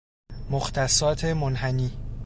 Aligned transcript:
مختصات 0.49 1.25
منحنی 1.25 1.91